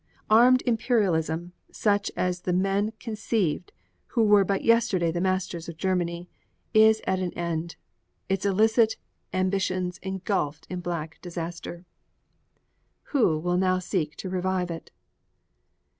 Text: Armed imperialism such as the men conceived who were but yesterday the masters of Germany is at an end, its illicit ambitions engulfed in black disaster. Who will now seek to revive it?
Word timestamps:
Armed 0.31 0.63
imperialism 0.65 1.53
such 1.71 2.09
as 2.17 2.41
the 2.41 2.53
men 2.53 2.91
conceived 2.99 3.71
who 4.07 4.23
were 4.23 4.43
but 4.43 4.63
yesterday 4.63 5.11
the 5.11 5.21
masters 5.21 5.69
of 5.69 5.77
Germany 5.77 6.27
is 6.73 7.03
at 7.05 7.19
an 7.19 7.31
end, 7.35 7.75
its 8.27 8.43
illicit 8.43 8.97
ambitions 9.31 9.99
engulfed 9.99 10.65
in 10.71 10.79
black 10.79 11.21
disaster. 11.21 11.85
Who 13.13 13.37
will 13.37 13.57
now 13.57 13.77
seek 13.77 14.15
to 14.15 14.29
revive 14.31 14.71
it? 14.71 14.89